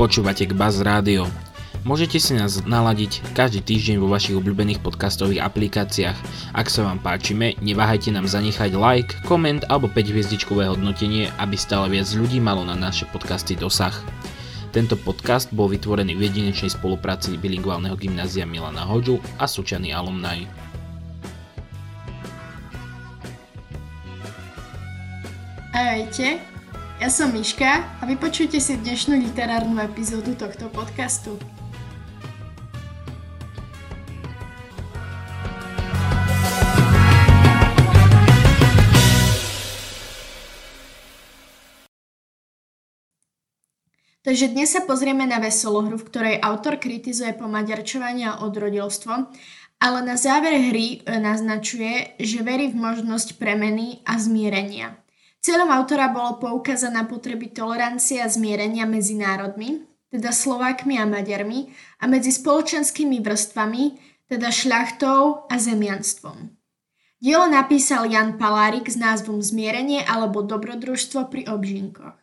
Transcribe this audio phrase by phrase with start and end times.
[0.00, 1.28] Počúvate k Buzz Rádio.
[1.84, 6.16] Môžete si nás naladiť každý týždeň vo vašich obľúbených podcastových aplikáciách.
[6.56, 11.92] Ak sa vám páčime, neváhajte nám zanechať like, koment alebo 5 hviezdičkové hodnotenie, aby stále
[11.92, 13.92] viac ľudí malo na naše podcasty dosah.
[14.72, 20.48] Tento podcast bol vytvorený v jedinečnej spolupráci bilingválneho gymnázia Milana Hoďu a Sučany alumni.
[25.76, 26.40] Ahojte,
[27.00, 31.40] ja som Miška a vypočujte si dnešnú literárnu epizódu tohto podcastu.
[44.20, 49.32] Takže dnes sa pozrieme na veselohru, v ktorej autor kritizuje pomaďarčovanie a odrodilstvo,
[49.80, 54.99] ale na záver hry naznačuje, že verí v možnosť premeny a zmierenia.
[55.40, 61.72] Cieľom autora bolo poukázať na potreby tolerancie a zmierenia medzi národmi, teda Slovákmi a Maďarmi,
[61.96, 63.96] a medzi spoločenskými vrstvami,
[64.28, 66.52] teda šľachtou a zemianstvom.
[67.24, 72.20] Dielo napísal Jan Palárik s názvom Zmierenie alebo dobrodružstvo pri obžinkoch.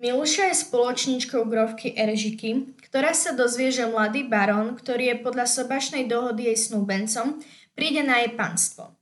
[0.00, 6.12] Miluša je spoločničkou grovky Eržiky, ktorá sa dozvie, že mladý barón, ktorý je podľa sobašnej
[6.12, 7.40] dohody jej snúbencom,
[7.72, 9.00] príde na jej panstvo.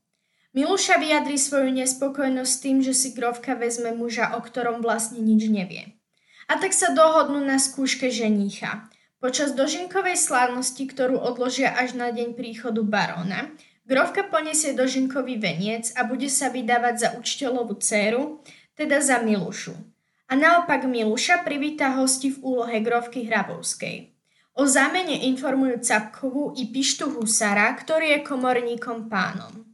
[0.54, 5.98] Miluša vyjadrí svoju nespokojnosť tým, že si grovka vezme muža, o ktorom vlastne nič nevie.
[6.46, 8.86] A tak sa dohodnú na skúške ženícha.
[9.18, 13.50] Počas dožinkovej slávnosti, ktorú odložia až na deň príchodu baróna,
[13.90, 18.38] Grovka poniesie dožinkový veniec a bude sa vydávať za učiteľovú dceru,
[18.78, 19.89] teda za Milušu
[20.30, 24.14] a naopak Miluša privíta hosti v úlohe grovky Hrabovskej.
[24.54, 29.66] O zámene informujú Capkovú i Pištu Husara, ktorý je komorníkom pánom.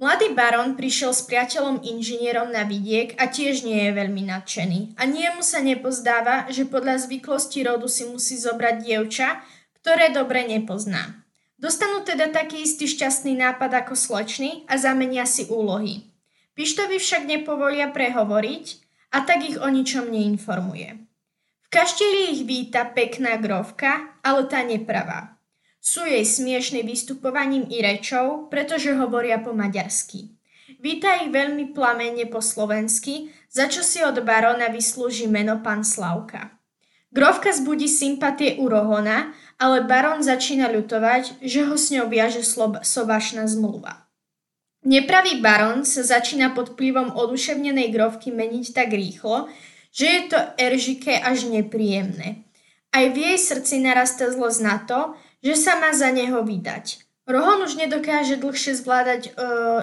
[0.00, 4.96] Mladý baron prišiel s priateľom inžinierom na vidiek a tiež nie je veľmi nadšený.
[4.96, 9.44] A nie mu sa nepozdáva, že podľa zvyklosti rodu si musí zobrať dievča,
[9.84, 11.20] ktoré dobre nepozná.
[11.60, 16.08] Dostanú teda taký istý šťastný nápad ako slečny a zamenia si úlohy.
[16.56, 20.98] Pištovi však nepovolia prehovoriť a tak ich o ničom neinformuje.
[21.62, 25.38] V kašteli ich víta pekná grovka, ale tá nepravá.
[25.80, 30.34] Sú jej smiešný vystupovaním i rečou, pretože hovoria po maďarsky.
[30.78, 36.56] Víta ich veľmi plamene po slovensky, za čo si od barona vyslúži meno pán Slavka.
[37.10, 42.46] Grovka zbudí sympatie u Rohona, ale baron začína ľutovať, že ho s ňou viaže
[42.86, 44.09] sobašná zmluva.
[44.80, 49.52] Nepravý baron sa začína pod vplyvom oduševnenej grovky meniť tak rýchlo,
[49.92, 52.48] že je to Eržike až nepríjemné.
[52.88, 55.00] Aj v jej srdci narasta zlosť na to,
[55.44, 57.04] že sa má za neho vydať.
[57.28, 59.30] Rohon už nedokáže dlhšie zvládať e,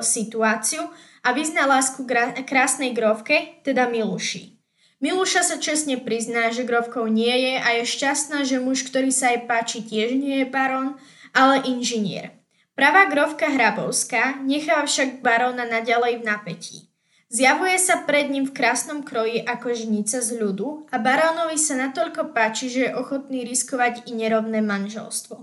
[0.03, 0.83] situáciu
[1.23, 4.57] a vyzná lásku gra- krásnej grovke, teda Miluši.
[4.97, 9.29] Miluša sa čestne prizná, že grovkou nie je a je šťastná, že muž, ktorý sa
[9.29, 10.97] jej páči, tiež nie je baron,
[11.37, 12.33] ale inžinier.
[12.77, 16.77] Pravá grovka Hrabovská necháva však baróna naďalej v napätí.
[17.25, 22.37] Zjavuje sa pred ním v krásnom kroji ako žnica z ľudu a barónovi sa natoľko
[22.37, 25.41] páči, že je ochotný riskovať i nerovné manželstvo.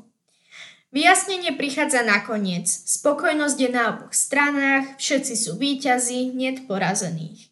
[0.94, 2.71] Vyjasnenie prichádza nakoniec.
[2.71, 7.50] Spokojnosť je na oboch stranách, všetci sú víťazi, niet porazených.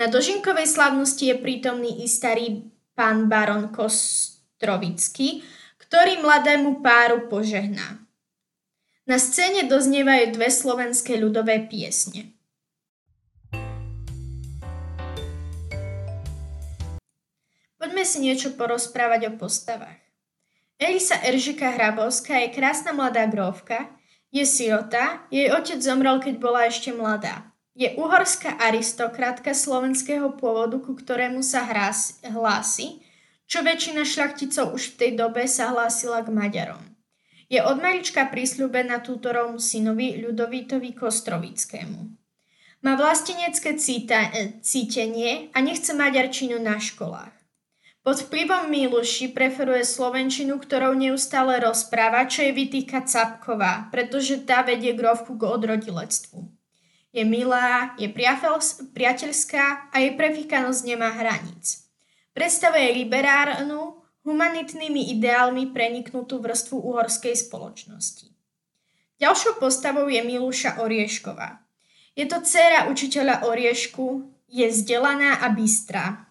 [0.00, 2.64] Na dožinkovej slavnosti je prítomný i starý
[2.96, 5.44] pán baron Kostrovický,
[5.76, 8.07] ktorý mladému páru požehná.
[9.08, 12.36] Na scéne doznievajú dve slovenské ľudové piesne.
[17.80, 19.96] Poďme si niečo porozprávať o postavách.
[20.76, 23.88] Elisa Eržika Hrabovská je krásna mladá grófka,
[24.28, 27.48] je sirota, jej otec zomrel, keď bola ešte mladá.
[27.72, 31.64] Je uhorská aristokratka slovenského pôvodu, ku ktorému sa
[32.28, 33.00] hlási,
[33.48, 36.97] čo väčšina šľachticov už v tej dobe sa hlásila k Maďarom.
[37.48, 42.00] Je od malička prísľubená tútorovmu synovi Ľudovítovi Kostrovickému.
[42.84, 47.32] Má vlastenecké cíta, e, cítenie a nechce maďarčinu na školách.
[48.04, 54.92] Pod vplyvom Miluši preferuje slovenčinu, ktorou neustále rozpráva, čo je vytýka Capková, pretože tá vedie
[54.94, 56.40] grovku k odrodilectvu.
[57.16, 58.06] Je milá, je
[58.92, 61.88] priateľská a jej prefikanosť nemá hraníc.
[62.36, 63.97] Predstavuje liberárnu,
[64.28, 68.28] humanitnými ideálmi preniknutú vrstvu uhorskej spoločnosti.
[69.16, 71.64] Ďalšou postavou je Milúša Oriešková.
[72.12, 76.28] Je to dcéra učiteľa Oriešku, je vzdelaná a bystrá.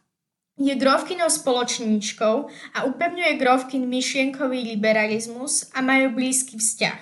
[0.57, 2.35] Je grovkinou spoločníčkou
[2.73, 7.01] a upevňuje grovkin myšlienkový liberalizmus a majú blízky vzťah.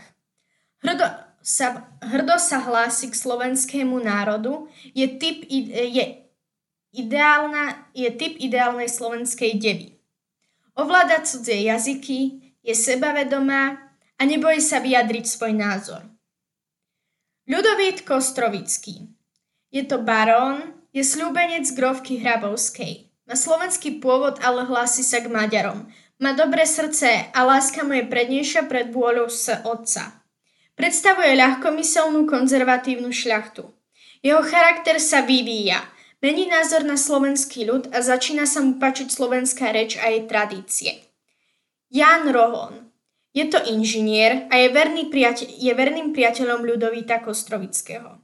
[0.83, 1.07] Hrdo
[1.39, 6.05] sa, hrdo sa hlási k slovenskému národu, je typ, je,
[6.91, 9.94] ideálna, je typ ideálnej slovenskej devy.
[10.75, 12.19] Ovláda cudzie jazyky,
[12.63, 13.79] je sebavedomá
[14.19, 16.03] a nebojí sa vyjadriť svoj názor.
[17.47, 19.07] Ľudovít Kostrovický.
[19.71, 23.07] Je to barón, je slúbenec grovky Hrabovskej.
[23.23, 25.87] Má slovenský pôvod, ale hlási sa k Maďarom.
[26.19, 30.23] Má dobré srdce a láska mu je prednejšia pred vôľou s otca.
[30.75, 33.63] Predstavuje ľahkomyselnú konzervatívnu šľachtu.
[34.19, 35.79] Jeho charakter sa vyvíja.
[36.23, 40.91] Mení názor na slovenský ľud a začína sa mu pačiť slovenská reč a jej tradície.
[41.91, 42.91] Jan Rohon.
[43.35, 48.23] Je to inžinier a je, verný priateľ, je verným priateľom Ľudovíta Kostrovického.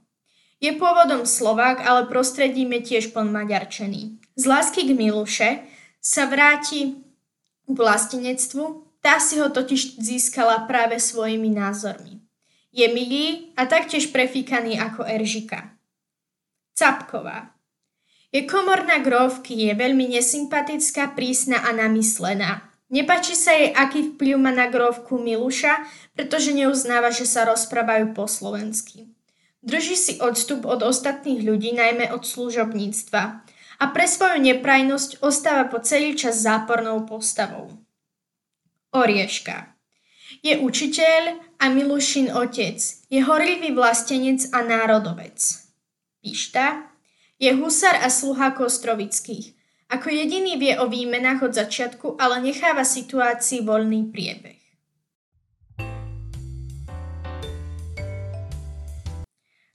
[0.56, 4.22] Je pôvodom Slovák, ale prostredím je tiež maďarčený.
[4.40, 5.50] Z lásky k Miluše
[6.00, 6.96] sa vráti
[7.68, 12.24] k vlastenectvu, tá si ho totiž získala práve svojimi názormi.
[12.72, 15.76] Je milý a taktiež prefíkaný ako Eržika.
[16.72, 17.51] Capková.
[18.32, 22.64] Je komorná grovky, je veľmi nesympatická, prísna a namyslená.
[22.88, 25.84] Nepačí sa jej, aký vplyv má na grovku Miluša,
[26.16, 29.12] pretože neuznáva, že sa rozprávajú po slovensky.
[29.60, 33.22] Drží si odstup od ostatných ľudí, najmä od služobníctva.
[33.80, 37.68] A pre svoju neprajnosť ostáva po celý čas zápornou postavou.
[38.92, 39.72] Orieška.
[40.40, 42.80] Je učiteľ a Milušin otec.
[43.08, 45.36] Je horlivý vlastenec a národovec.
[46.20, 46.91] Pišta
[47.42, 49.58] je husar a sluha Kostrovických.
[49.90, 54.62] Ako jediný vie o výmenách od začiatku, ale necháva situácii voľný priebeh.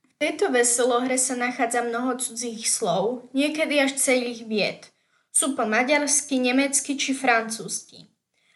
[0.08, 4.82] V tejto veselohre sa nachádza mnoho cudzích slov, niekedy až celých vied.
[5.30, 8.10] Sú po maďarsky, nemecky či francúzsky.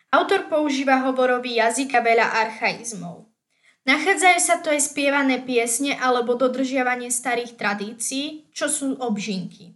[0.09, 3.30] Autor používa hovorový jazyk a veľa archaizmov.
[3.81, 9.73] Nachádzajú sa tu aj spievané piesne alebo dodržiavanie starých tradícií, čo sú obžinky.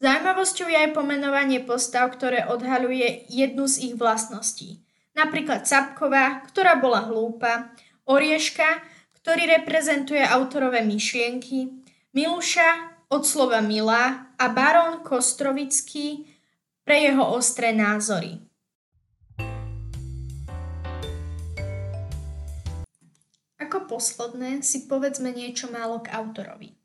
[0.00, 4.80] Zaujímavosťou je aj pomenovanie postav, ktoré odhaľuje jednu z ich vlastností.
[5.16, 7.72] Napríklad Capková, ktorá bola hlúpa,
[8.08, 8.80] Orieška,
[9.20, 16.26] ktorý reprezentuje autorové myšlienky, Miluša od slova milá a barón Kostrovický
[16.82, 18.49] pre jeho ostré názory.
[23.90, 26.78] Posledné si povedzme niečo málo k autorovi.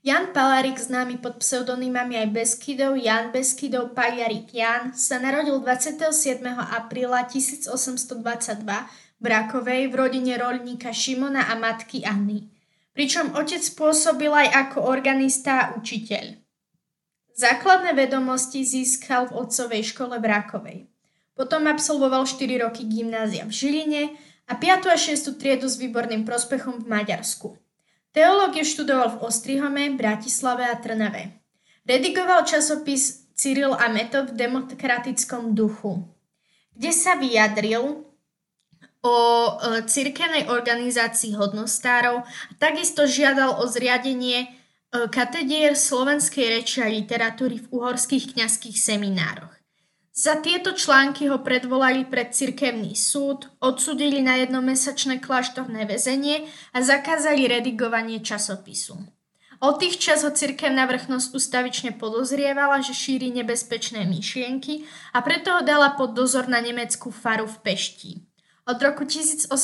[0.00, 6.40] Jan Palarik, známy pod pseudonymami aj Beskydov, Jan Beskydov, Paliarik Jan, sa narodil 27.
[6.48, 7.68] apríla 1822
[9.20, 12.48] v Rakovej v rodine roľníka Šimona a matky Anny.
[12.96, 16.38] Pričom otec pôsobil aj ako organista a učiteľ.
[17.38, 20.78] Základné vedomosti získal v otcovej škole v Rakovej.
[21.38, 24.02] Potom absolvoval 4 roky gymnázia v Žiline,
[24.48, 24.88] a 5.
[24.88, 25.36] a 6.
[25.36, 27.60] triedu s výborným prospechom v Maďarsku.
[28.16, 31.36] Teológiu študoval v Ostrihome, Bratislave a Trnave.
[31.84, 36.02] Redigoval časopis Cyril a Metod v demokratickom duchu,
[36.72, 38.08] kde sa vyjadril
[39.04, 39.50] o e,
[39.86, 44.48] cirkevnej organizácii hodnostárov a takisto žiadal o zriadenie e,
[45.12, 49.57] katedier slovenskej reči a literatúry v uhorských kňazských seminároch.
[50.18, 57.46] Za tieto články ho predvolali pred cirkevný súd, odsudili na jednomesačné kláštorné väzenie a zakázali
[57.46, 58.98] redigovanie časopisu.
[59.62, 65.62] Od tých čas ho cirkevná vrchnosť ustavične podozrievala, že šíri nebezpečné myšlienky a preto ho
[65.62, 68.18] dala pod dozor na nemeckú faru v Pešti.
[68.66, 69.54] Od roku 1862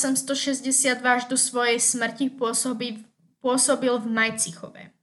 [1.03, 3.03] až do svojej smrti pôsobil,
[3.99, 4.94] v Majcichove.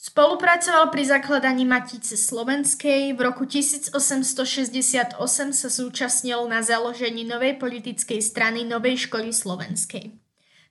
[0.00, 5.12] Spolupracoval pri zakladaní Matice Slovenskej, v roku 1868
[5.52, 10.16] sa zúčastnil na založení novej politickej strany Novej školy slovenskej.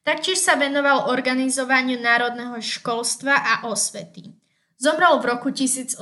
[0.02, 4.34] Taktiež sa venoval organizovaniu národného školstva a osvety.
[4.82, 6.02] Zomrel v roku 1870.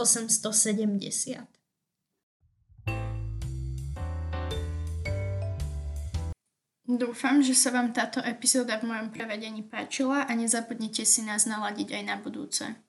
[6.87, 11.91] Dúfam, že sa vám táto epizóda v mojom prevedení páčila a nezabudnite si nás naladiť
[11.91, 12.86] aj na budúce.